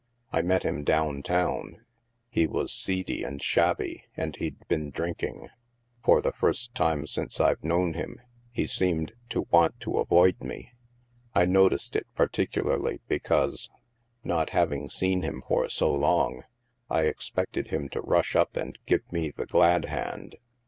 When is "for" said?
6.01-6.23, 15.47-15.69